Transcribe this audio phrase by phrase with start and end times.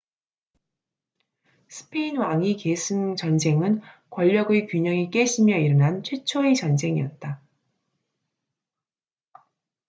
[1.69, 7.39] 스페인 왕위 계승 전쟁은 권력의 균형이 깨지며 일어난 최초의 전쟁이었다